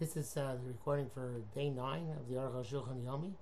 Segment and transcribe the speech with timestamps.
[0.00, 3.32] This is uh, the recording for day nine of the Aruch HaShulchan Yomi.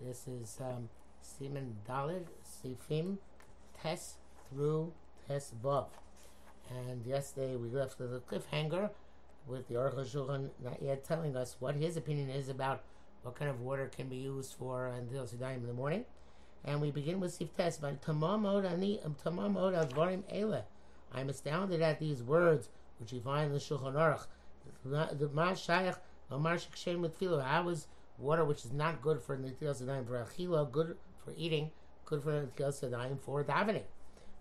[0.00, 0.88] This is um,
[1.22, 3.18] Siman Dalid, Sifim,
[3.80, 4.14] Tes
[4.50, 4.92] through
[5.28, 5.86] Tes Vav.
[6.68, 8.90] And yesterday we left a cliffhanger
[9.46, 12.82] with the Aruch HaShulchan not yet telling us what his opinion is about
[13.22, 16.04] what kind of water can be used for Antil Siddayim in the morning.
[16.64, 20.64] And we begin with Sif Tes, but Tamamod Ani Tamamod Advarim Ele.
[21.12, 24.26] I'm astounded at these words which you find in the Shulchan Aruch.
[24.84, 25.28] The
[26.30, 27.20] Mamar Shekshem with.
[27.20, 27.86] How is
[28.18, 31.70] water which is not good for Netilas Sedayim for Achila, good for eating,
[32.04, 33.84] good for Netilas Sedayim for davening?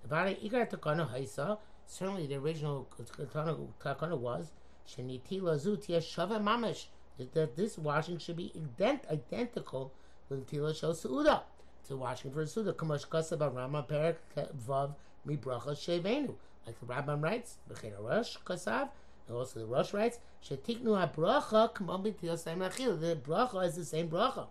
[0.04, 4.52] About Ikar Takana Haisa, certainly the original Takana was
[4.88, 6.88] Shenitila Zutia Shava Mamish,
[7.34, 9.94] that this washing should be ident- identical
[10.30, 11.44] with Tila Shel Suuda,
[11.88, 12.74] to washing for Suuda.
[12.74, 14.96] Kamash Kasab Rama Perak Vav
[15.26, 16.36] Mibracha Shevenu.
[16.66, 18.90] Like the Rambam writes, Bechina Rosh Kasav,
[19.28, 23.00] and also the Rosh writes, Shetiknu Achil.
[23.00, 24.48] The bracha is the same bracha.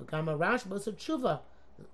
[0.00, 1.40] V'kama Rashba so tshuva.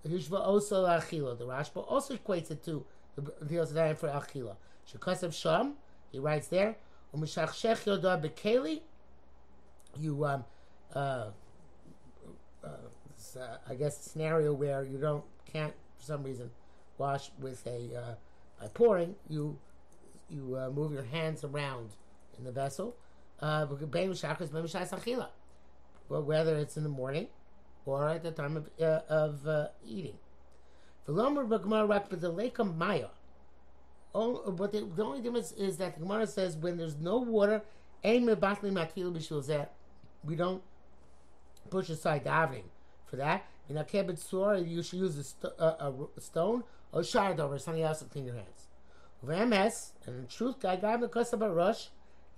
[0.06, 1.38] Hishva also Achila.
[1.38, 2.84] The Rashba also equates it to
[3.16, 4.56] the Saim for Achila.
[4.92, 5.74] Shekasav Sham,
[6.10, 6.76] he writes there,
[7.14, 8.82] Umishachshech Yodah Bekeli,
[9.98, 10.44] you, um,
[10.94, 11.30] uh,
[12.62, 16.50] uh, uh, I guess, scenario where you don't, can't, for some reason,
[16.98, 18.14] wash with a, uh,
[18.60, 19.58] by pouring, you,
[20.28, 21.90] you uh, move your hands around
[22.38, 22.96] in the vessel.
[23.40, 23.66] Uh,
[26.08, 27.28] whether it's in the morning
[27.84, 30.16] or at the time of, uh, of uh, eating.
[31.06, 31.16] But
[34.72, 37.62] the, the only difference is that the Gemara says when there's no water,
[38.02, 38.18] we
[40.36, 40.62] don't
[41.70, 42.64] push aside davening
[43.04, 43.44] for that.
[43.68, 47.58] In a kibbutz surah, you should use a, st- a, a stone or shard over
[47.58, 48.68] something else to clean your hands.
[49.24, 51.88] VMS, and in truth, guy got because of a rush,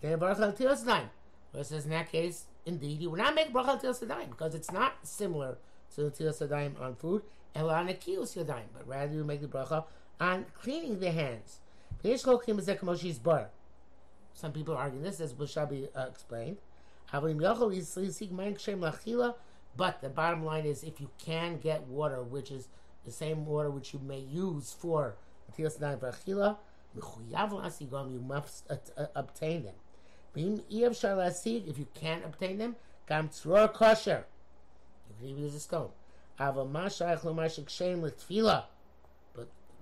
[0.00, 3.52] then Baruch Al Tilas Where it says in that case, indeed, you would not make
[3.52, 5.58] Baruch Al Tilas because it's not similar
[5.94, 7.22] to the Tilas on food,
[7.54, 9.84] and on a Kiyos Yadayim, but rather you make the bracha
[10.20, 11.60] on cleaning the hands.
[14.34, 16.58] Some people argue this, as Bushabi uh, explained.
[19.76, 22.68] But the bottom line is, if you can get water, which is
[23.04, 25.16] the same water which you may use for
[25.56, 26.72] Tilas Yadayim
[28.12, 28.70] you must
[29.14, 29.74] obtain them.
[30.38, 32.76] If you can't obtain them,
[33.08, 34.26] gam tzror kosher.
[35.08, 35.90] You can even use a stone.
[36.38, 36.66] But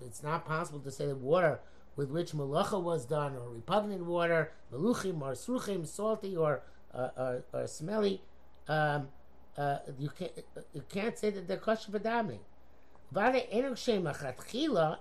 [0.01, 1.61] it's not possible to say the water
[1.97, 6.63] with which malacha was done, or repugnant water, meluchim, or sruchim, salty, or,
[6.95, 8.23] uh, or, or smelly,
[8.69, 9.09] um,
[9.57, 10.33] uh, you, can't,
[10.75, 12.41] you can't say that they're kosher for davening.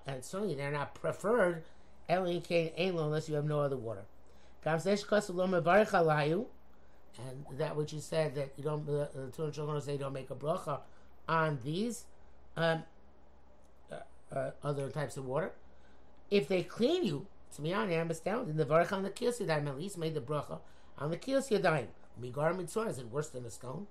[0.07, 1.63] And certainly they're not preferred
[2.07, 4.05] unless you have no other water.
[4.65, 4.81] And
[7.57, 10.79] that which you said that you don't, the two children say don't make a bracha
[11.27, 12.05] on these
[12.57, 12.83] um,
[13.91, 15.51] uh, uh, other types of water.
[16.29, 18.57] If they clean you, to be honest, I'm astounded.
[18.57, 20.59] The varach on the kiyos yadayim at least made the bracha
[20.97, 21.87] on the kiyos yadayim.
[22.21, 23.87] Migar mitzvah is it worse than a stone?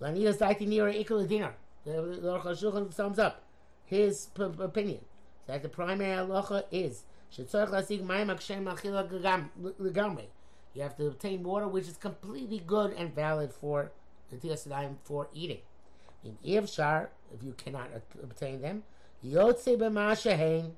[0.00, 1.54] Lanias daiti nira ikul dinar.
[1.84, 3.42] The Aruch HaShulchan sums up
[3.84, 5.00] his p- opinion
[5.46, 7.04] that the primary halacha is
[7.38, 7.46] you
[10.82, 13.92] have to obtain water which is completely good and valid for
[14.30, 15.58] the for eating.
[16.24, 17.90] In Ivshar, if you cannot
[18.22, 18.84] obtain them,
[19.24, 20.72] Yotze b'mashahein,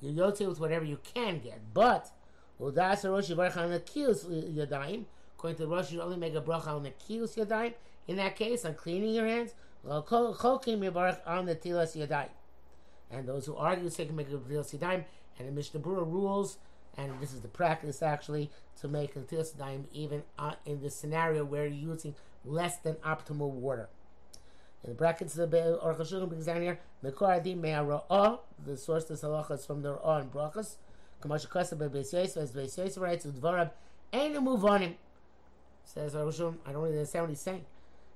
[0.00, 1.60] you yotze with whatever you can get.
[1.72, 2.10] But,
[2.60, 5.04] Udas Rosh Yivarach on the Kiyos Yadayim,
[5.36, 7.74] according to the Rosh, you only make a bracha on the Kiyos Yadayim.
[8.06, 9.54] In that case, on cleaning your hands,
[9.84, 12.28] Chokim Yivarach on the Tilas Yadayim.
[13.10, 15.04] And those who argue say can make a Tilas Yadayim,
[15.38, 16.58] and the Mishnah Berurah rules,
[16.96, 18.50] and this is the practice actually,
[18.80, 22.14] to make a Daim even uh, in the scenario where you're using
[22.44, 23.88] less than optimal water.
[24.82, 29.08] In the brackets of the Aruch HaShulchan brings down here, Mekor Adim Me'ara'ah, the source
[29.08, 30.76] of halacha is from the Ra'ah and Brachas.
[31.22, 33.70] Kamash Kasa Beis Yosef, as Beis Yosef writes, Udvarab,
[34.12, 34.94] Ein move on him.
[35.84, 37.64] Says Aruch HaShulchan, I don't really understand what he's saying.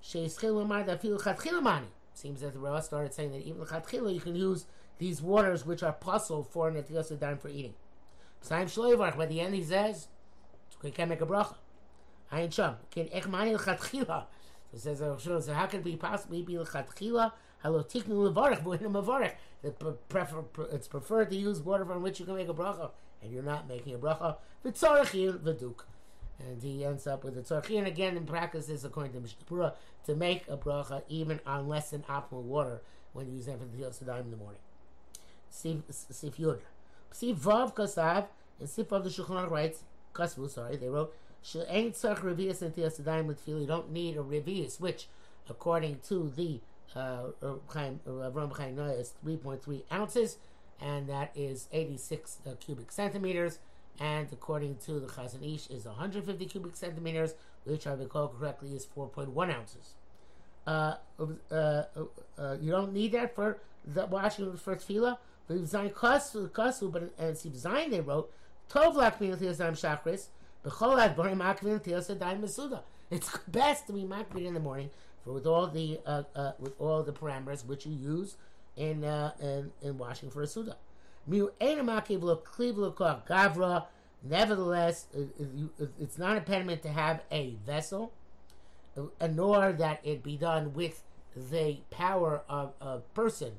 [0.00, 1.86] She'ischil Lamar Dafil Chatchilamani.
[2.12, 4.66] Seems that the Ra'ah started saying that even Chatchila you can use
[4.98, 7.74] these waters which are puzzle for Netilas Yadayim for eating.
[8.44, 10.08] B'sayim Shloivarch, by the end he says,
[10.82, 11.56] we can't make a bracha.
[12.32, 14.26] Ayin Sham, can Echmani L'chatchila.
[14.74, 17.32] So it says, so how it be possibly be L'chatchila?
[17.62, 19.34] Halo tiknu levarich, bu'inu mevarich.
[20.72, 22.90] It's preferred to use water from which you can make a bracha,
[23.22, 24.36] and you're not making a bracha.
[24.64, 25.84] V'tzorich v'duk.
[26.38, 27.76] And he ends up with the tzorich.
[27.76, 29.74] And again, in practice, this according to Mishnah
[30.06, 32.80] to make a bracha even on less than optimal water
[33.12, 34.60] when you use them for the Yosef in the morning.
[35.50, 36.58] Sif Yud.
[37.10, 38.26] Sif Vav Kasav,
[38.60, 39.82] and Sif of the Shulchan writes,
[40.14, 43.46] Kasvu, sorry, they wrote, she ain't tzarch revius and tiyas with.
[43.46, 45.08] You don't need a revius, which,
[45.48, 46.60] according to the
[46.96, 50.38] uh, Ram Chaim is 3.3 ounces,
[50.80, 53.58] and that is 86 uh, cubic centimeters.
[54.00, 57.34] And according to the Chazon Ish, is 150 cubic centimeters,
[57.64, 59.94] which I recall correctly is 4.1 ounces.
[60.66, 61.84] Uh, uh, uh,
[62.38, 65.18] uh, you don't need that for the washing for tefillah.
[65.48, 68.30] But Zayin Kasu, but as Zayin they wrote,
[68.70, 70.26] Tov Lakmin Tiyasam Shachris,
[70.64, 72.82] B'chol Adbarim Akvin Tiyasadayim Mesuda.
[73.10, 74.90] It's best to be makbid in the morning
[75.24, 78.36] for with all the uh, uh, with all the parameters which you use
[78.76, 80.76] in uh, in, in washing for a suda.
[83.26, 83.86] Gavra.
[84.20, 85.06] Nevertheless,
[86.00, 88.12] it's not a impediment to have a vessel,
[88.96, 91.04] uh, nor that it be done with
[91.36, 93.52] the power of a person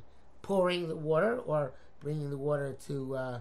[0.49, 3.39] pouring the water or bringing the water to uh,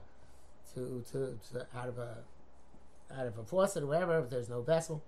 [0.75, 2.19] to, to, to out of a
[3.19, 5.03] out of a faucet or wherever if there's no vessel.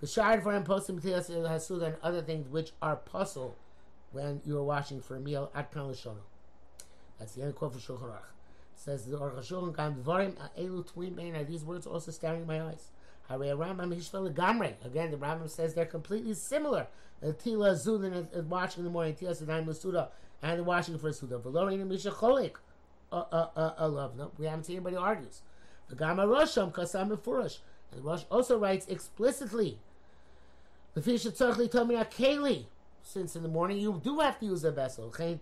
[0.00, 3.54] The shard for him posting hasuda and other things which are puzzle
[4.10, 5.94] when you're washing for a meal at kan
[7.20, 8.32] That's the end quote for Shulchan Aruch.
[8.74, 12.46] Says the Aruch Shulchan Kam Dvarim Elu Twin Bein are these words also staring in
[12.48, 12.88] my eyes.
[13.30, 14.74] Harei Rambam Hishvel Gamre.
[14.84, 16.88] Again, the Rambam says they're completely similar.
[17.20, 20.08] The Tila Zulin is washing in the morning, Tila Sedai Masuda,
[20.44, 21.38] and the washing for Suda.
[21.38, 21.72] Love.
[24.16, 25.40] No, we haven't seen anybody argues.
[25.88, 27.60] The Gama Rosham Kasam Mefurash.
[27.90, 29.78] And Rosh also writes explicitly
[30.92, 32.66] the fish tzarchli tummy akeli.
[33.02, 35.08] Since in the morning you do have to use a vessel.
[35.16, 35.38] That's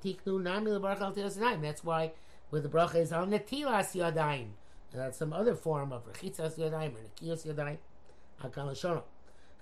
[1.84, 2.12] why
[2.52, 4.50] with the bracha is al netilas yadayim.
[4.92, 7.78] And that's some other form of rechitzas yadayim or nekiyos yadayim.
[8.40, 9.02] Hakal shono.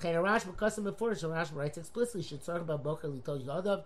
[0.02, 3.84] Chen Arash b'kasim before Rash writes explicitly should talk about boker litol yadav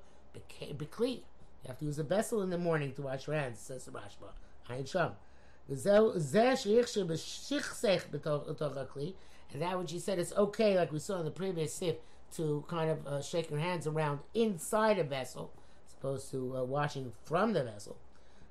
[0.51, 1.23] b'kli.
[1.65, 3.59] You have to use a vessel in the morning to wash your hands.
[3.59, 4.33] Says Rashba.
[4.71, 5.13] Ayin sham.
[5.69, 5.79] And
[9.63, 11.97] that when she said it's okay, like we saw in the previous sif,
[12.37, 15.53] to kind of uh, shake your hands around inside a vessel,
[15.87, 17.97] as opposed to uh, washing from the vessel.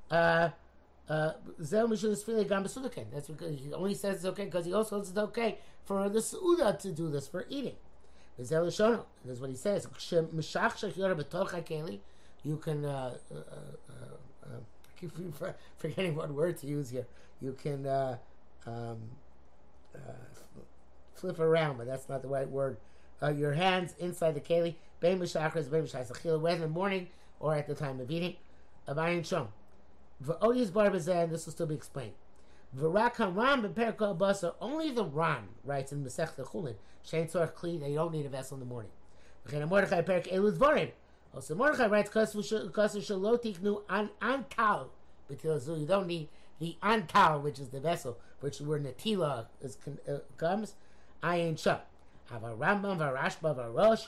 [0.09, 0.49] Uh,
[1.09, 6.09] uh, That's because he only says it's okay because he also says it's okay for
[6.09, 7.75] the Suda to do this, for eating.
[8.37, 9.87] That's what he says.
[12.43, 14.59] You can, uh, uh, uh, uh,
[14.99, 15.11] keep
[15.77, 17.05] forgetting what word to use here.
[17.41, 17.87] You can
[18.65, 18.97] um,
[21.15, 22.77] flip around, but that's not the right word.
[23.21, 27.07] Uh, your hands inside the keli, bein b'shachris, bein b'shachris whether in the morning
[27.39, 28.35] or at the time of eating.
[28.87, 29.47] Avayin shom.
[30.21, 32.13] V'odiyas bar and this will still be explained.
[32.77, 36.75] V'rak haram b'perko basar, only the Ran writes in Masech Chulin,
[37.07, 38.91] shein tzorach kli, you don't need a vessel in the morning.
[39.47, 40.91] V'chein Mordechai perk elu dvarim.
[41.33, 42.09] Also Mordechai writes,
[43.89, 44.09] an
[45.27, 49.77] because you don't need the antal, which is the vessel, which where natila is,
[50.07, 50.75] uh, comes.
[51.23, 51.79] Shah.
[52.29, 53.13] Have a Rambam, a
[53.71, 54.05] Rosh,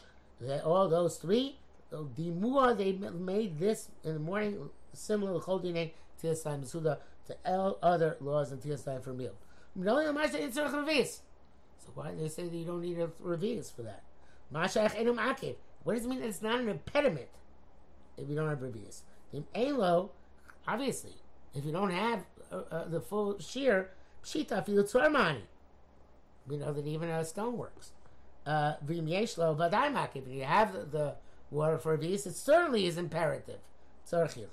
[0.63, 1.57] all those three.
[1.92, 5.92] The more they made this in the morning similar to Chodine,
[6.22, 9.33] Tiasai Masuda, to all other laws in Tiasai for meal.
[9.77, 9.83] So
[11.94, 14.04] why do they say that you don't need a revius for that?
[14.54, 15.56] Enum.
[15.86, 17.30] What does it mean it's not an impediment
[18.18, 19.04] if you don't have revius?
[19.32, 20.12] The elo,
[20.68, 21.14] obviously,
[21.54, 23.92] if you don't have uh, uh, the full shear,
[24.24, 25.44] pshita fil tzormani.
[26.48, 27.92] We know that even a stone works.
[28.48, 30.15] Uh, Vim yeshlo vadaimak.
[30.15, 31.15] If you have the, the
[31.51, 33.60] water for vis, it certainly is imperative.
[34.10, 34.48] Tzorchil.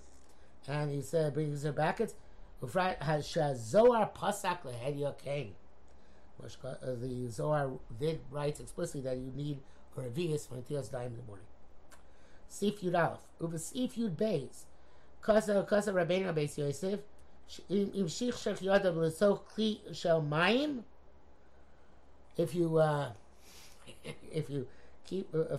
[0.68, 1.98] And he said, brings it back.
[2.00, 2.14] It's
[2.62, 5.52] Zohar pasak lehed yokein.
[6.42, 9.60] Uh, the Zohar did writes explicitly that you need
[9.96, 11.46] a revius when Tias die in the morning.
[12.48, 13.20] Sif Yud Aleph.
[13.40, 14.64] Uva Sif Yud Beis.
[15.20, 17.00] Kasa Kasa Rabbeinu Beis Yosef.
[17.68, 20.82] Im Shich Shech Yodav L'so Kli Shel Mayim
[22.36, 23.10] if you uh,
[24.32, 24.66] if you
[25.06, 25.58] keep uh,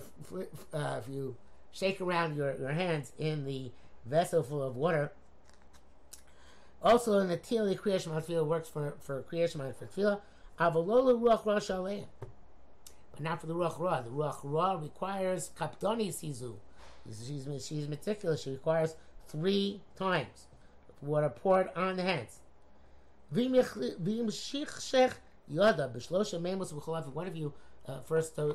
[0.73, 1.35] uh, if you
[1.71, 3.71] shake around your, your hands in the
[4.05, 5.11] vessel full of water.
[6.81, 10.21] Also in the Tili Kriya Shema works for for Kriya Shema for Tefillah.
[10.59, 12.05] Avalola Ruach Ra Shalem.
[13.13, 14.01] But not for the Ruach Ra.
[14.01, 16.55] The Ruach Ra requires Kapdoni Sizu.
[17.07, 18.43] She's, she's meticulous.
[18.43, 18.95] She requires
[19.27, 20.47] three times
[21.01, 22.39] water poured on the hands.
[23.31, 23.45] One
[27.27, 27.53] of you
[27.87, 28.53] uh, first uh,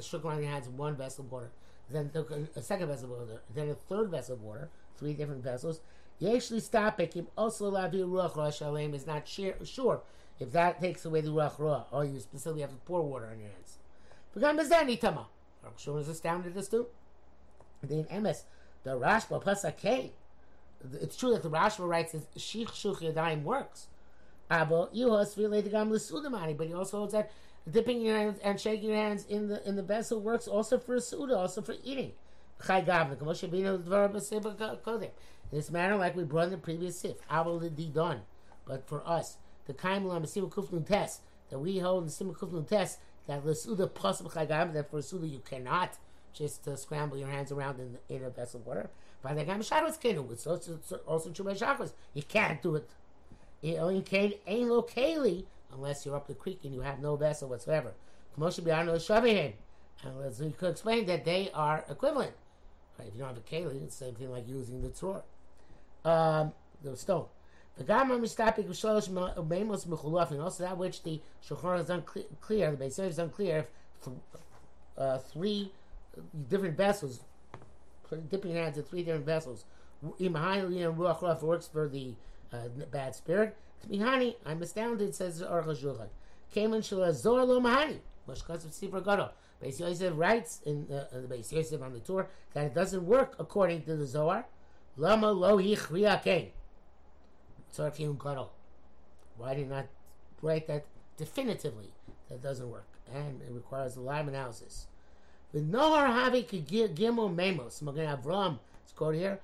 [0.00, 1.50] shook around your hands one vessel of water,
[1.90, 5.12] then took a, a, second vessel of water, then a third vessel of water, three
[5.12, 5.80] different vessels.
[6.20, 8.62] Yeshli stapekim also lavi ruach rosh
[8.94, 10.02] is not sure
[10.38, 13.38] if that takes away the ruach roah, or you specifically have to pour water on
[13.38, 13.61] your hands.
[14.36, 15.26] V'gam bezani tama.
[15.76, 16.86] Shimon is astounded at this too.
[17.82, 18.44] The MS,
[18.84, 20.12] the Rashba plus a K.
[21.00, 23.86] It's true that the Rashba writes that Shich Shuch Yadayim works.
[24.50, 27.30] Aber Yuhas related gam l'sudamani, but he also holds that
[27.70, 30.96] Dipping your hands and shaking your hands in the in the vessel works also for
[30.96, 32.12] a suda, also for eating.
[32.68, 32.84] In
[35.52, 37.16] this manner, like we brought in the previous sif,
[37.94, 38.22] done.
[38.64, 39.36] But for us,
[39.66, 41.20] the kaim lam kufnun test
[41.50, 45.26] that we hold in the kufnun test that the suda possible chagam that for suda
[45.26, 45.96] you cannot
[46.32, 48.90] just uh, scramble your hands around in, in a vessel of water.
[49.22, 51.56] By the gam shadows kenu, it's also also true by.
[52.14, 52.88] You can't do it.
[53.62, 57.48] It only can ain't locally unless you're up the creek and you have no vessel
[57.48, 57.92] whatsoever.
[58.36, 59.52] Beyond the shavihin.
[60.04, 62.32] And as we could explain that they are equivalent.
[62.98, 63.08] Right?
[63.08, 65.22] If you don't have a keli, it's the same thing like using the tzor,
[66.04, 66.52] um,
[66.82, 67.26] the stone.
[67.80, 69.08] Gamma Mistapik Shalosh
[69.48, 73.66] Memos Mechulafin, also that which the Shulchan is unclear, the Beis is unclear if
[74.04, 74.16] th-
[74.98, 75.72] uh, three
[76.48, 77.20] different vessels,
[78.28, 79.64] dipping hands in three different vessels.
[80.20, 82.14] Imahani and Ruach works for the
[82.52, 83.56] uh, bad spirit.
[83.88, 86.08] Mihani, I'm astounded, says Aruch HaShulchan.
[86.52, 87.98] Came in Shalazor Lo Mahani,
[88.28, 89.30] Mashkas of Sifra Gadol.
[89.62, 93.34] Beis writes in the, uh, the Beis Yosef on the tour that it doesn't work
[93.38, 94.44] according to the Zohar.
[94.96, 96.50] Lama lo yichriya kein.
[97.74, 98.52] Tzarkim gadol.
[99.36, 99.86] Why did not
[100.40, 100.84] write that
[101.16, 101.92] definitively?
[102.28, 104.86] That doesn't work, and it requires a live analysis.
[105.52, 106.44] The Nohar Havi
[106.94, 108.58] Gimel Memos Magen Avram.
[108.82, 109.40] It's called here.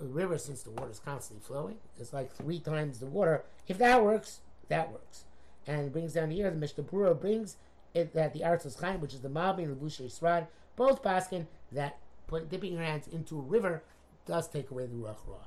[0.00, 3.44] A river, since the water is constantly flowing, it's like three times the water.
[3.68, 5.24] If that works, that works.
[5.66, 7.56] And it brings down here the Mishnah Berurah brings
[7.94, 11.46] it that the Artzos Chaim, which is the Malbi and the Bushay Srad, both baskin
[11.72, 13.82] that put dipping your hands into a river
[14.26, 15.38] does take away the Ruach Ra.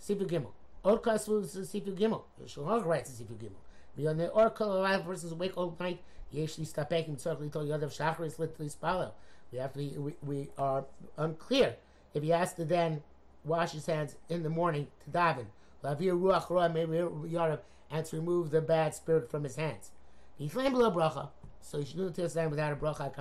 [0.00, 0.52] Sifu Gimel.
[0.84, 2.22] Or Kasvu Sifu Gimel.
[2.46, 3.56] Shulchan writes Sifu Gimel.
[3.96, 6.00] Beyond the or kol alive versus awake all night.
[6.32, 9.12] Yeshli stapekim tzarchli tol yodav shachar is literally spalo.
[9.50, 10.84] We have to be, we, we are
[11.16, 11.76] unclear
[12.12, 13.02] if he has to then
[13.44, 15.46] wash his hands in the morning to daven.
[15.82, 17.60] Lavir ruach ra yarav
[17.90, 19.90] and to remove the bad spirit from his hands.
[20.36, 21.28] He flamed below bracha,
[21.60, 23.12] so he should do the time without a bracha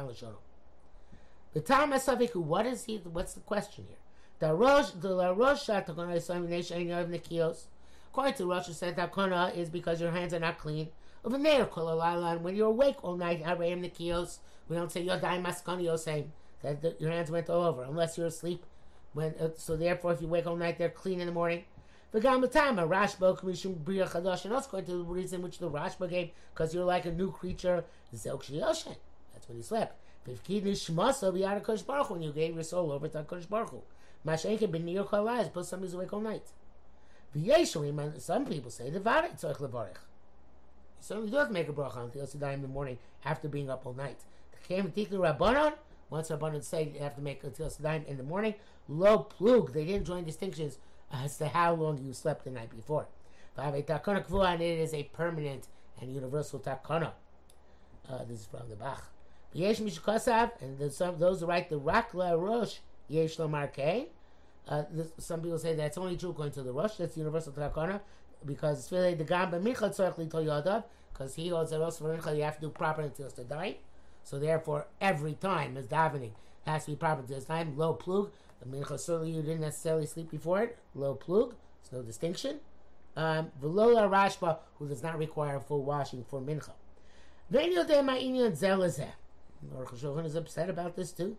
[2.34, 2.98] what is he?
[2.98, 3.98] What's the question here?
[4.40, 7.66] The Rosh, the La Rosh Takona is of Nikios.
[8.12, 10.90] According to Rosh, said Takona is because your hands are not clean.
[11.24, 16.26] Over there, when you're awake all night, Harayim Nikios, we don't say Yodai Maskani Yosem,
[16.62, 18.66] that your hands went all over, unless you're asleep.
[19.14, 21.64] When, uh, so therefore, if you wake all night, they're clean in the morning.
[22.12, 26.10] The Gamatama, Rashba, Kamishum Bria Chadash, and also according to the reason which the Rashba
[26.10, 28.48] gave, because you're like a new creature, Zelk.
[29.34, 30.00] That's when you slept.
[30.26, 30.66] When you gave
[32.56, 33.84] your soul over to Kodesh Baruch
[34.26, 36.52] Mashenke ben York Halayas, but somebody's awake all night.
[37.36, 39.98] V'yeshuim, some people say, the Varik tzorich levarich.
[41.10, 43.86] You do have to make a bracha on Tzilas in the morning after being up
[43.86, 44.20] all night.
[44.52, 45.74] The Came Tiklu Rabbanon,
[46.10, 48.56] once Rabbanon say you have to make a Tzilas in the morning,
[48.88, 50.78] lo plug, they didn't join distinctions
[51.12, 53.08] as to how long you slept the night before.
[53.58, 53.76] and
[54.62, 55.68] it is a permanent
[56.00, 57.12] and universal takana.
[58.10, 59.10] Uh, this is from the Bach.
[59.56, 62.78] And some, those who write the Rakla Rosh,
[63.08, 63.72] Yesh Lomar
[64.68, 64.84] Uh,
[65.18, 68.00] some people say that's only true according to the Rosh, that's universal takana,
[68.46, 72.56] because Sfele the Gamba Micha Tzorech Litol because he holds that also for you have
[72.56, 73.78] to do proper until it's to die.
[74.24, 76.32] So therefore, every time is davening
[76.66, 77.78] has to be proper this time.
[77.78, 78.32] Low plug.
[78.62, 80.78] The mincha certainly you didn't necessarily sleep before it.
[80.96, 81.56] Low plug.
[81.82, 82.60] There's no distinction.
[83.16, 86.72] Um, Velola Rashba, who does not require full washing for mincha.
[89.72, 91.38] Baruch is upset about this too.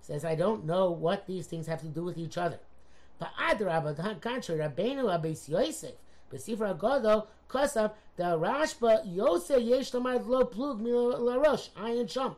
[0.00, 2.60] He says, I don't know what these things have to do with each other.
[3.18, 5.94] But Adrab, on the contrary, Rabbeinu Abbas Yosef,
[6.32, 12.36] Besifra Godo, Kosav, the Rashba, Yosef Yesh Lamad Lo Plug La Rosh, Ayin Sham.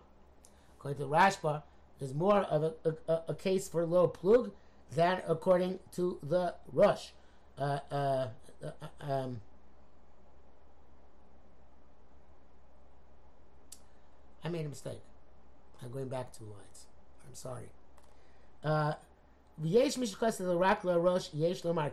[0.78, 1.62] According to Rashba,
[1.98, 4.52] there's more of a, a, a, case for Lo Plug
[4.94, 7.08] than according to the Rosh.
[7.58, 8.28] Uh, uh,
[8.62, 8.70] uh,
[9.00, 9.40] um,
[14.44, 15.00] I made a mistake.
[15.82, 16.86] I'm going back two lines.
[17.26, 17.70] I'm sorry.
[18.62, 18.94] Uh,
[19.62, 21.92] V'yesh mishkas the rosh yesh lomar.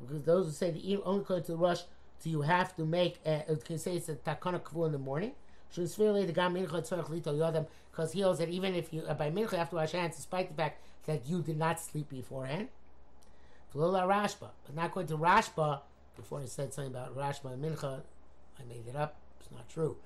[0.00, 1.82] Because those who say the only according to the rosh,
[2.22, 3.20] do you have to make?
[3.26, 5.32] A, uh, can say it's a takana kvu in the morning.
[5.68, 5.96] Because
[8.12, 10.48] he holds that even if you uh, by mincha you have to wash hands, despite
[10.48, 12.68] the fact that you did not sleep beforehand.
[13.74, 15.80] Rashba, but not going to Rashba.
[16.16, 18.02] Before I said something about Rashba and mincha,
[18.58, 19.16] I made it up.
[19.40, 19.96] It's not true.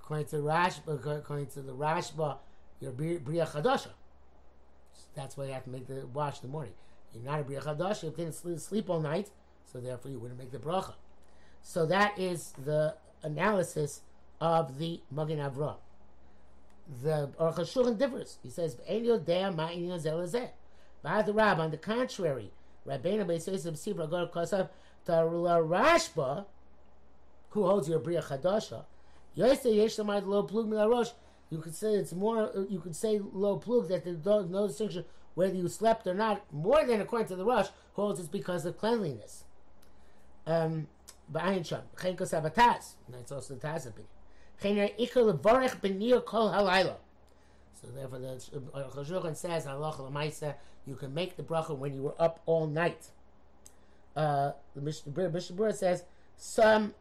[0.00, 2.38] According to Rashba, according to the Rashba,
[2.80, 3.88] you're Bria Chadasha.
[5.14, 6.74] That's why you have to make the wash in the morning.
[7.14, 9.30] You're not a Bria Chadasha, you didn't sleep all night,
[9.64, 10.94] so therefore you wouldn't make the bracha.
[11.62, 14.02] So that is the analysis
[14.40, 15.76] of the Magen Avraham.
[17.02, 18.38] The Aruch HaShulchan differs.
[18.42, 18.76] He says.
[21.02, 22.50] By the Rab, on the contrary,
[22.86, 24.68] Rabbeinu Beisayis Sibra Gor Kosav
[25.06, 26.46] Tarula Rashba,
[27.50, 28.84] who holds your Bria Chadasha,
[29.36, 31.12] Yosei yesh lamad lo plug milarosh.
[31.50, 32.52] You could say it's more.
[32.68, 36.44] You could say low plug that there's no distinction whether you slept or not.
[36.52, 39.44] More than according to the Rosh holds it's because of cleanliness.
[40.46, 40.88] Um.
[41.30, 41.72] That's
[43.32, 44.08] also the Taz opinion.
[44.60, 44.74] So
[47.94, 48.28] therefore, the
[48.94, 50.54] Chazurchan says, "Allah l'maisa,
[50.86, 53.10] you can make the bracha when you were up all night."
[54.16, 56.04] Uh, the Mishnah says
[56.36, 56.94] some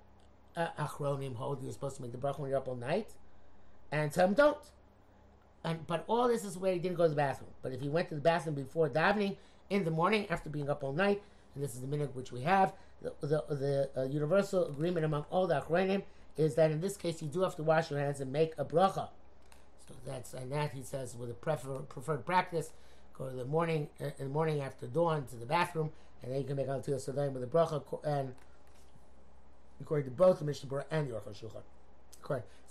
[0.55, 3.13] uh, achronim hold you're supposed to make the bracha when you're up all night,
[3.91, 4.57] and some don't.
[5.63, 7.49] And but all this is where he didn't go to the bathroom.
[7.61, 9.37] But if he went to the bathroom before davening
[9.69, 11.21] in the morning after being up all night,
[11.55, 15.25] and this is the minute which we have, the the, the uh, universal agreement among
[15.29, 16.03] all the achronim
[16.37, 18.65] is that in this case you do have to wash your hands and make a
[18.65, 19.09] bracha.
[19.87, 22.71] So that's and that he says with a prefer, preferred practice,
[23.17, 25.91] go to the morning uh, in the morning after dawn to the bathroom,
[26.21, 28.33] and then you can make al sadaim with a bracha and
[29.81, 31.61] according to both the Mishnah Berurah and the Aruch HaShulchan.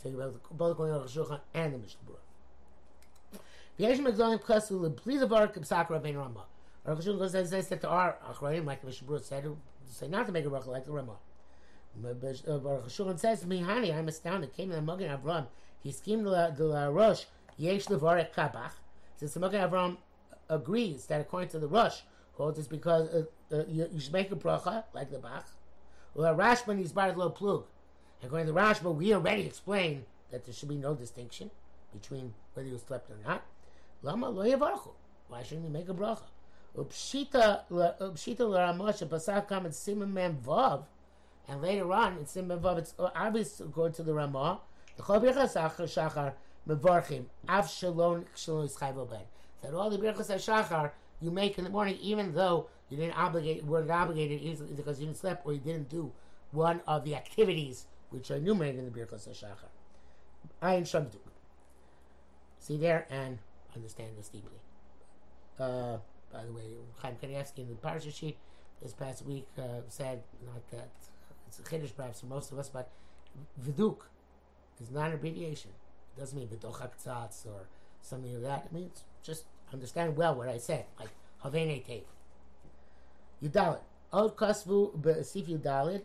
[0.03, 3.39] So you have both according to the Aruch HaShulchan and the Mishnah Berurah.
[3.79, 6.45] V'yesh megdolim kasu lebli levar k'psak Rabbeinu Ramah.
[6.87, 9.47] Aruch HaShulchan says says that there are achronim, like the Mishnah said,
[9.89, 11.17] say not to make a bracha like the Ramah.
[12.03, 15.47] Baruch HaShulchan says, Mihani, I'm astounded, came the Magen Avram,
[15.83, 17.25] he schemed the la Rosh,
[17.57, 18.73] Yesh Levarek Kabach.
[19.17, 19.97] Since the Magen Avram
[20.49, 22.01] agrees that according to the Rosh,
[22.37, 23.23] holds it's because uh,
[23.55, 25.47] uh, you, you, should make a bracha, like the Bach.
[26.15, 27.65] Well, Rashba is bar lo plug.
[28.23, 31.51] According to Rashba, we already explained that there should be no distinction
[31.93, 33.43] between whether you slept or not.
[34.03, 34.91] Lama lo yavarchu.
[35.29, 36.23] Why shouldn't you make a bracha?
[36.77, 37.63] Upshita
[39.09, 39.65] pasach kam
[40.45, 40.85] vav,
[41.49, 44.61] and later on in simon vav it's obvious according to the Ramah.
[44.97, 46.35] The chol birchas shachar
[46.69, 49.23] mevarchim av shalom yischayvo ben.
[49.63, 53.65] That all the birchas shachar you make in the morning, even though you didn't obligate,
[53.65, 56.13] weren't obligated because you didn't sleep or you didn't do
[56.53, 59.71] one of the activities which are enumerated in the Birchas HaShachar.
[60.63, 61.21] Ayin Shamduk.
[62.59, 63.39] See there and
[63.75, 64.59] understand this deeply.
[65.59, 65.99] Uh,
[66.33, 66.63] by the way,
[66.99, 68.37] Chaim Kanievsky in the Parsha sheet
[68.83, 70.89] this past week uh, said, not that
[71.47, 72.91] it's a chiddush perhaps for most of us, but
[73.65, 73.99] Viduk
[74.81, 75.71] is not an abbreviation.
[76.17, 77.69] It doesn't mean Vidoch HaKtzatz or
[78.03, 78.67] something like that.
[78.67, 81.11] It means just understand well what I said, like
[81.45, 82.03] Havene Tev.
[83.43, 83.81] Yudalit.
[84.13, 86.03] Ol Kasvu Besif Yudalit.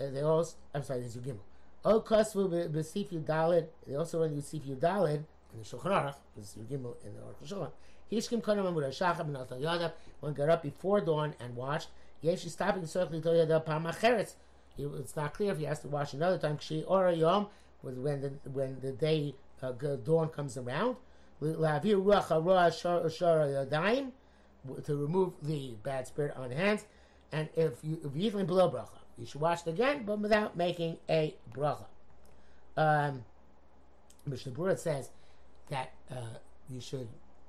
[0.00, 1.40] They also, I'm sorry, this is Gimel.
[1.84, 3.66] Ol Kasvu Besif Yudalit.
[3.86, 7.46] They also run Yusif Yudalit in the Shulchan Aruch, this is Gimel in the Aruch
[7.46, 7.70] Shulchan.
[8.10, 9.92] Hishkim Kanam Amud Hashacham and Alta Yadav.
[10.20, 11.90] One got up before dawn and washed.
[12.22, 14.34] Yesh stopping circling to Yadav Pamacheretz.
[14.78, 16.56] It's not clear if he has to wash another time.
[16.56, 17.48] Kshi Ora Yom,
[17.82, 20.96] when the when the day uh, dawn comes around
[21.40, 21.48] to
[24.88, 26.86] remove the bad spirit on hands.
[27.32, 30.96] And if you if you eat below bracha, you should wash again, but without making
[31.08, 31.84] a bracha.
[32.76, 33.24] Um,
[34.26, 35.10] Mishnah Berurah says
[35.68, 36.38] that uh,
[36.70, 37.08] you should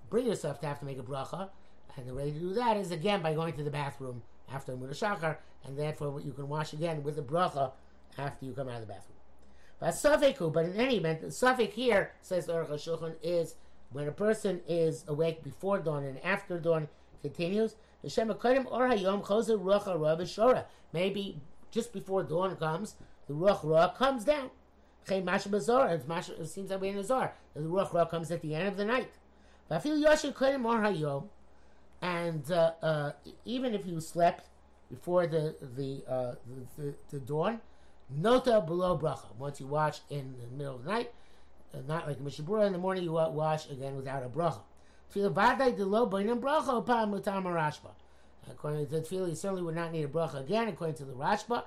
[0.09, 1.49] bring yourself to have to make a bracha,
[1.95, 4.21] and the way to do that is again by going to the bathroom
[4.53, 7.71] after Mudah Shachar, and therefore you can wash again with the bracha
[8.17, 9.17] after you come out of the bathroom.
[9.79, 13.55] But but in any event, the suffix here says the is
[13.91, 16.87] when a person is awake before dawn and after dawn
[17.21, 17.75] continues,
[20.93, 22.95] maybe just before dawn comes,
[23.27, 24.51] the Ruach Ra comes down.
[25.09, 27.33] It seems that way in the Zohar.
[27.55, 29.11] The Ruach Ra comes at the end of the night.
[32.01, 33.11] And uh, uh,
[33.45, 34.49] even if you slept
[34.89, 36.35] before the the, uh,
[36.77, 37.61] the, the, the dawn,
[38.09, 39.33] nota below bracha.
[39.37, 41.11] Once you watch in the middle of the night,
[41.73, 44.59] uh, not like Mishnah Berurah in the morning you wash again without a bracha.
[48.49, 51.13] According to the Tefillah, you certainly would not need a bracha again, according to the
[51.13, 51.63] Rashba,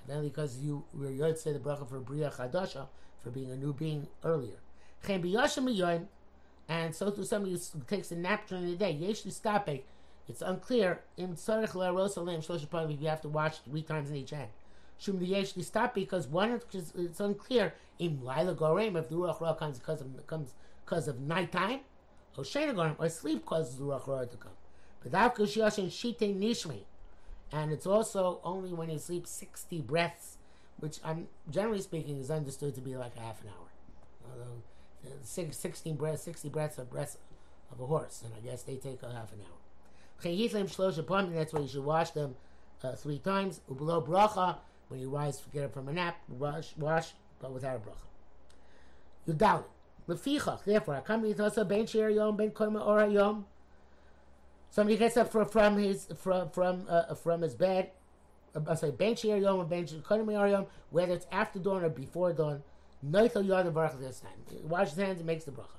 [0.00, 2.86] and then because you were Yod say the bracha for Bria Chadasha,
[3.22, 4.56] for being a new being earlier.
[6.68, 9.82] And so to somebody who takes a nap during the day, Yesh Stapek,
[10.28, 14.50] it's unclear, in Tzarech La'aros if you have to watch three times in each hand.
[14.98, 20.00] Shum Yesh stop because one, it's unclear, in Laila Gorem, if the Ruach comes because
[20.00, 21.80] of, comes because of nighttime,
[22.36, 24.52] or Shena Gorem, or sleep causes the Ruach to come.
[27.52, 30.38] And it's also only when you sleep 60 breaths,
[30.78, 33.68] which I'm generally speaking is understood to be like a half an hour.
[34.30, 34.62] Although
[35.06, 37.18] uh, 16 breaths, 60 breaths are breaths
[37.70, 39.58] of a horse, and I guess they take a half an hour.
[40.22, 42.36] That's why you should wash them
[42.82, 43.60] uh, three times.
[43.70, 44.56] Bracha,
[44.88, 48.06] when you rise, get up from a nap, wash, wash, but without a bracha.
[49.26, 49.70] You doubt it.
[50.08, 53.46] Therefore, Akam Yithosa Ben Shir Yom Ben Koma Or Yom.
[54.70, 57.90] Somebody gets up from, from his from from uh, from his bed.
[58.54, 62.32] Uh, I say Ben Shir Yom and Or Yom, whether it's after dawn or before
[62.32, 62.62] dawn.
[63.04, 64.32] Noichel Yad Baruch this time.
[64.50, 65.76] He washes his hands and makes the bracha.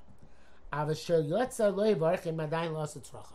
[0.72, 3.34] Avashel Yotza Lo Yivarech Im Adayin Lo Tzracha.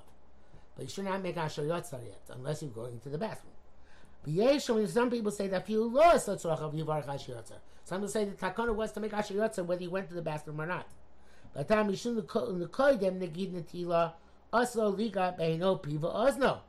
[0.77, 3.53] But you should not make Asher Yotza yet, unless you're going to the bathroom.
[4.89, 7.59] Some people say that if you lost the tzracha, Yivarech Asher Yotza.
[7.85, 10.23] Some people say the takana was to make Asher Yotza whether you went to the
[10.23, 10.87] bathroom or not.
[11.55, 13.53] By the time you shouldn't the koydem negid
[14.53, 16.61] aslo liga beino piva osno.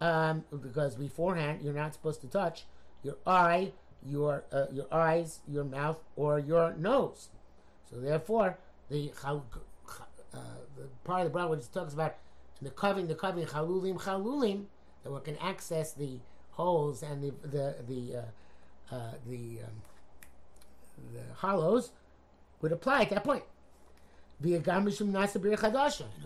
[0.00, 2.64] Um, because beforehand you're not supposed to touch
[3.02, 3.72] your eye,
[4.06, 7.28] your uh, your eyes, your mouth, or your nose.
[7.90, 8.58] So therefore,
[8.90, 9.38] the, uh,
[10.76, 12.16] the part of the Bible which talks about
[12.60, 14.66] the covering, the covering chalulim chalulim,
[15.02, 16.18] that we can access the
[16.50, 19.82] holes and the the the uh, uh, the, um,
[21.12, 21.92] the hollows
[22.60, 23.44] would apply at that point.
[24.40, 24.66] And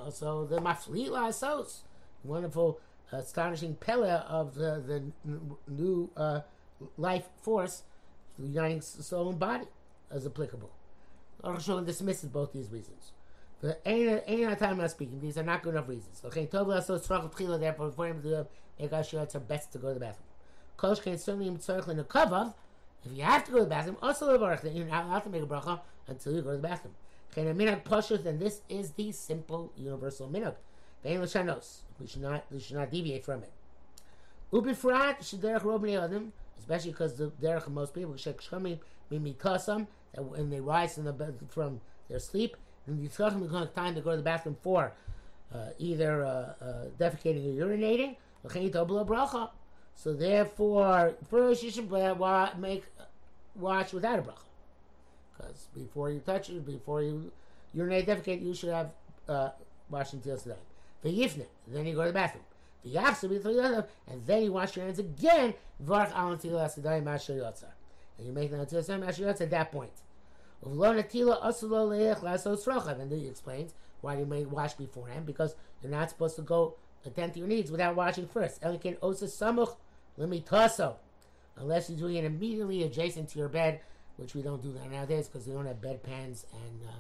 [0.01, 1.79] also the mafli la'asos,
[2.25, 2.79] wonderful,
[3.11, 5.03] astonishing pele of the the
[5.69, 6.41] new uh,
[6.99, 7.83] life force,
[8.39, 9.65] uniting soul and body,
[10.11, 10.71] as applicable.
[11.43, 13.13] Aruch dismisses both these reasons.
[13.63, 15.21] The ain't time I'm not speaking.
[15.21, 16.21] These are not good enough reasons.
[16.25, 17.61] Okay, Tov so struggle tchila.
[17.61, 18.47] Therefore, for him to do
[18.79, 20.27] it's best to go to the bathroom.
[20.77, 22.55] Kosh can certainly tzarich in a kavav.
[23.05, 25.31] If you have to go to the bathroom, also the then you're not allowed to
[25.31, 26.95] make a bracha until you go to the bathroom.
[27.33, 30.55] Okay, a minhag then this is the simple universal minhag.
[31.05, 33.53] We should not we should not deviate from it.
[34.53, 38.79] Ubifrat shederach rob adam, especially because the derech of most people shek shkamim
[39.11, 43.71] mimikasam that when they rise from the bed from their sleep and the tzachim is
[43.75, 44.93] time to go to the bathroom for
[45.55, 48.17] uh, either uh, uh, defecating or urinating.
[49.95, 51.91] So therefore, first you should
[52.59, 52.85] make
[53.55, 54.43] wash without a bracha,
[55.43, 57.33] because before you touch it, before you
[57.75, 58.91] urinate, defecate, you should have
[59.29, 59.51] uh,
[59.91, 60.55] washing until today.
[61.05, 62.45] V'yifne, then you go to the bathroom.
[62.85, 65.55] And then you wash your hands again.
[65.89, 65.97] And
[68.27, 68.59] you make the
[69.41, 69.93] at that point.
[70.65, 70.81] And
[73.11, 76.75] then he explains why you may wash beforehand, because you're not supposed to go
[77.05, 78.61] attend to your needs without washing first.
[78.63, 79.77] Elikin osa samuch
[80.19, 80.95] limitaso.
[81.57, 83.81] Unless you're doing it immediately adjacent to your bed,
[84.17, 86.93] which we don't do that nowadays because we don't have bedpans and uh,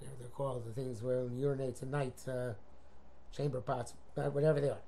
[0.00, 2.52] they're, they're called the things where you urinate at night, uh,
[3.34, 4.80] chamber pots, whatever they are.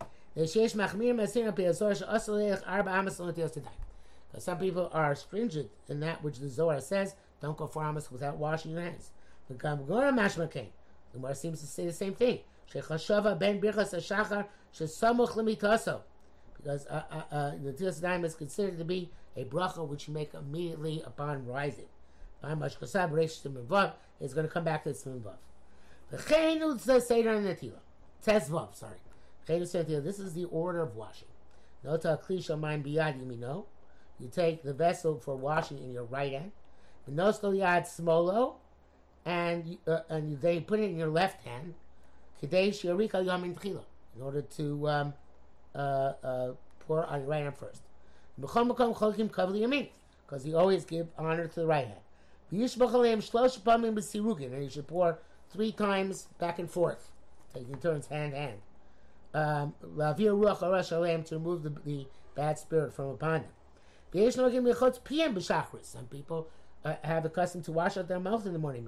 [4.36, 8.36] Some people are stringent in that which the Zohar says don't go for Amos without
[8.36, 9.10] washing your hands.
[9.48, 12.40] The Gemara seems to say the same thing.
[12.72, 13.12] Because
[16.86, 21.02] uh, uh, uh, the Tilas is considered to be a bracha which you make immediately
[21.06, 21.86] upon rising.
[24.20, 25.36] Is going to come back to the Simvav.
[26.10, 27.80] The Chenu Seder Netila.
[28.24, 28.98] Tezvav, sorry.
[29.48, 31.28] Chenu This is the order of washing.
[31.82, 33.64] Nota Klisha Maim Biyad Yimino.
[34.20, 36.52] You take the vessel for washing in your right hand.
[37.10, 38.54] V'noslo yad smolo,
[39.24, 41.74] and uh, and they put it in your left hand,
[42.40, 43.84] kadesh yamin tchila,
[44.16, 45.14] in order to um,
[45.74, 45.78] uh,
[46.22, 47.82] uh, pour on your right hand first.
[50.26, 52.00] Because you always give honor to the right hand.
[52.50, 52.68] And you
[54.70, 55.18] should pour
[55.50, 57.10] three times back and forth,
[57.52, 58.60] taking turns hand to hand.
[59.34, 59.74] Um,
[61.24, 63.50] to remove the, the bad spirit from upon them.
[65.82, 66.48] Some people
[66.84, 68.86] uh, have a custom to wash out their mouth in the morning.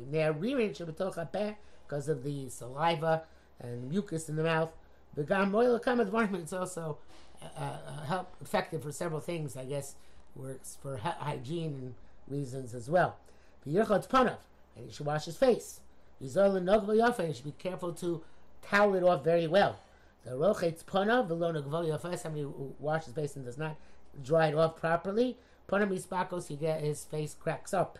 [1.86, 3.24] Because of the saliva
[3.60, 4.70] and mucus in the mouth.
[5.16, 6.98] It's also
[7.42, 9.56] uh, uh, help effective for several things.
[9.56, 9.94] I guess
[10.34, 11.94] works for hygiene and
[12.28, 13.16] reasons as well.
[13.64, 13.74] And
[14.86, 15.80] he should wash his face.
[16.20, 18.22] He should be careful to
[18.62, 19.78] towel it off very well.
[20.24, 23.76] The rochetz panav, the somebody who washes his face and does not
[24.22, 27.98] dry it off properly, Put mispakos, he get his face cracks up.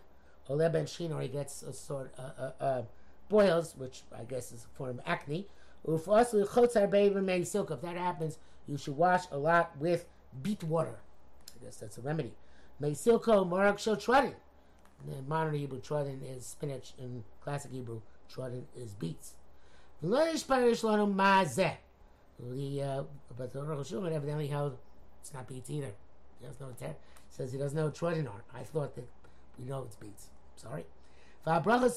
[0.49, 2.81] Ole ben shin, or he gets a sort of uh, uh, uh,
[3.27, 5.47] boils, which I guess is a form of acne.
[5.85, 10.05] If that happens, you should wash a lot with
[10.41, 10.99] beet water.
[11.59, 12.33] I guess that's a remedy.
[12.81, 14.33] Meisilko marag shel trodin.
[15.07, 16.93] In modern Hebrew, trodin is spinach.
[16.97, 18.01] In classic Hebrew,
[18.33, 19.33] trodin is beets.
[20.01, 20.07] The
[22.83, 23.03] uh,
[23.37, 24.77] but the Rosh Hashanah evidently held
[25.21, 25.91] it's not beets either.
[26.41, 26.95] There's no ter-
[27.29, 29.07] says he doesn't know Trojan I thought that
[29.59, 30.29] we know it's beets.
[30.55, 30.85] Sorry.
[31.45, 31.93] The brachas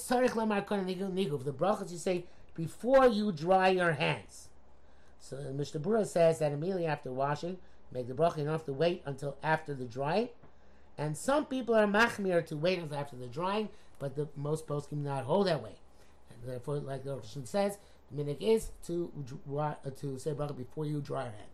[1.91, 4.50] you say before you dry your hands.
[5.21, 7.59] So Mishnah Berurah says that immediately after washing,
[7.93, 8.39] make the bracha.
[8.39, 10.31] You don't have to wait until after the drying.
[10.99, 14.93] And some people are machmir to wait until after the drying, but the most posts
[14.93, 15.77] poskim not hold that way.
[16.31, 17.79] And therefore, like the Rosh says,
[18.11, 19.13] the minik is to
[19.57, 21.47] uh, to say bracha before you dry your hands.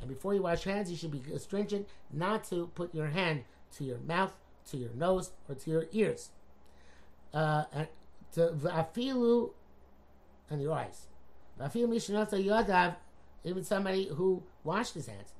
[0.00, 3.44] And before you wash hands, you should be stringent not to put your hand
[3.76, 4.34] to your mouth,
[4.70, 6.30] to your nose, or to your ears.
[7.32, 7.88] Uh, and
[8.34, 9.50] to v'afilu
[10.50, 11.06] and your eyes.
[11.58, 12.96] V'afilu mishnata yadav,
[13.44, 15.34] even somebody who washed his hands.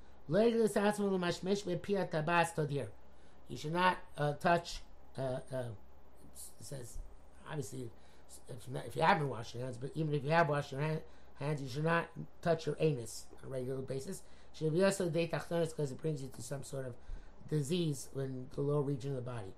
[3.49, 4.81] You should not uh, touch.
[5.19, 5.65] Uh, uh,
[6.61, 6.99] says
[7.49, 7.91] obviously
[8.49, 10.81] if, not, if you haven't washed your hands, but even if you have washed your
[10.81, 11.01] hand,
[11.39, 12.09] hands, you should not
[12.43, 14.23] touch your anus on a regular basis.
[14.53, 16.95] Should be also because it brings you to some sort of
[17.49, 19.53] disease in the lower region of the body.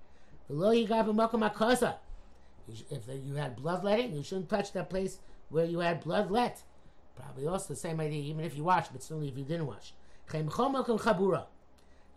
[2.69, 6.63] If you had bloodletting, you shouldn't touch that place where you had bloodlet.
[7.17, 9.93] Probably also the same idea, even if you wash, but certainly if you didn't wash.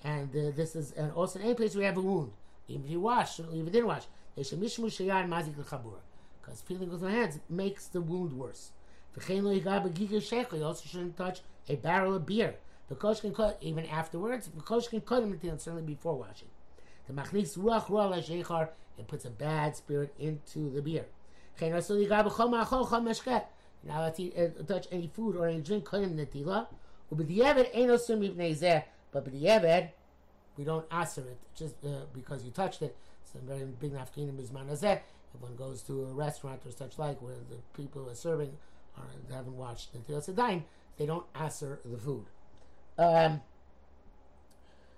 [0.04, 2.32] And uh, this is and also any place where you have a wound,
[2.68, 4.04] even if you wash, certainly if you didn't wash.
[4.36, 4.52] Because
[6.62, 8.72] feeling with my hands makes the wound worse.
[9.28, 12.56] You also shouldn't touch a barrel of beer.
[12.88, 14.48] The kosh can cut even afterwards.
[14.48, 16.50] The kosh can cut him certainly before washing.
[17.08, 21.06] The machnis ruach ruach it puts a bad spirit into the beer.
[23.86, 25.88] Not allowed to uh, touch any food or any drink.
[25.92, 27.28] But
[30.58, 32.96] we don't answer it just uh, because you touched it.
[33.22, 34.40] It's very big nafkinim.
[34.40, 34.52] If
[35.42, 38.58] one goes to a restaurant or such like where the people who are serving
[38.98, 39.04] are,
[39.34, 40.64] haven't watched the Sedayim,
[40.98, 42.26] they don't answer the food.
[42.98, 43.42] Um,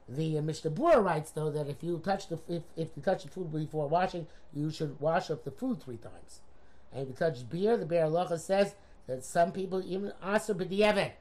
[0.10, 3.24] the uh, Mishnah Berurah writes though that if you touch the if, if you touch
[3.24, 6.41] the food before washing, you should wash up the food three times.
[6.93, 8.76] And if you touch beer, the Biur Halacha says
[9.08, 11.12] that some people even aser b'di'eved.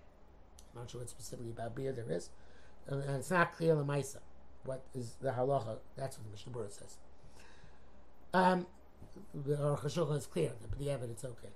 [0.75, 2.31] I'm not sure what specifically about beer there is,
[2.87, 4.19] and it's not clear in the Maisa
[4.67, 5.79] what is the halacha.
[5.97, 6.97] That's what the Mishnah Berurah says.
[8.35, 8.67] Um,
[9.35, 11.49] the Aruch HaShulchan is clear, the evidence okay.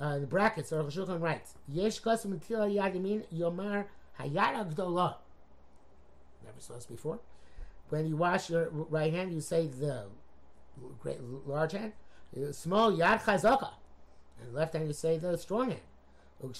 [0.00, 3.86] Uh, the brackets, Aruch HaShulchan writes, Yesh kosim until yad yomar
[4.20, 5.14] hayara gdolah.
[6.54, 7.18] Never saw this before.
[7.88, 10.04] When you wash your right hand, you say the
[11.00, 11.92] great large hand.
[12.52, 13.70] Small yad chazaka.
[14.40, 15.80] And left hand, you say the strong hand.
[16.40, 16.54] And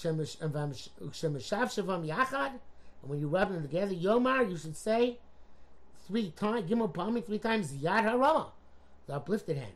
[3.01, 5.19] when you rub them together, Yomar, you should say
[6.07, 8.47] three times, Gimel Palmi, three times Yad Harama
[9.07, 9.73] the uplifted hand.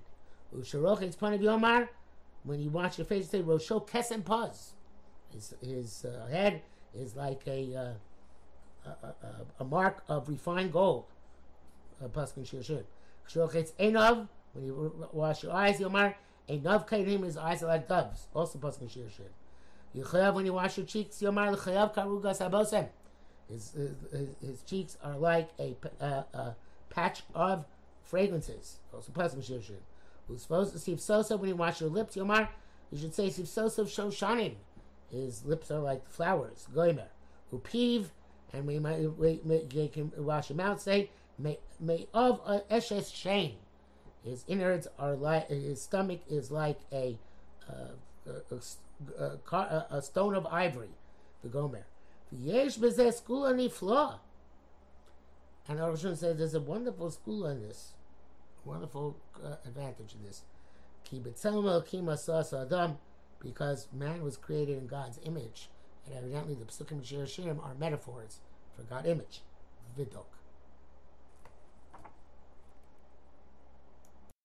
[0.56, 1.90] Usharoch, it's part of Yomar.
[2.44, 4.74] When you wash your face, you say Rosho Kesem Paz.
[5.34, 6.62] His, his uh, head
[6.96, 7.94] is like a, uh,
[8.86, 11.06] a, a, a, mark of refined gold.
[12.14, 12.84] Paskin Shir Shir.
[13.30, 14.28] Enov.
[14.54, 16.16] When you wash your eyes, Yomar.
[16.50, 18.28] Enov Kairim, his eyes are like doves.
[18.34, 19.24] Also Paskin Shir Shir.
[19.96, 22.88] Yechayav, when you wash your cheeks, Yomar, L'chayav Karugas Abosem.
[23.50, 23.74] His,
[24.42, 26.56] his, cheeks are like a, uh, a
[26.92, 27.66] patch of
[28.04, 28.78] fragrances.
[28.94, 29.60] Also, Pesach Shir
[30.28, 32.50] Who's supposed to see Sosa when you wash your lips, Yomar?
[32.92, 34.56] You should say Sosa Shoshanim.
[35.12, 36.68] His lips are like flowers.
[36.74, 37.08] Goimer.
[37.50, 38.12] Who peeve,
[38.54, 39.00] and we might
[39.94, 40.82] can wash your mouth.
[40.82, 43.56] Say may of eshes shame.
[44.24, 47.18] His innards are like his stomach is like a
[47.70, 50.90] uh, a, a, a, stone of ivory.
[51.42, 51.86] The Gomer.
[52.32, 54.20] Yesh bezeh skula nifla.
[55.68, 57.94] And Arushun says there's a wonderful school in this
[58.66, 60.44] wonderful uh, advantage in this.
[63.42, 65.70] Because man was created in God's image,
[66.06, 68.40] and evidently the Psukim Shir Shirim are metaphors
[68.76, 69.42] for God's image.
[69.98, 70.39] Vidok.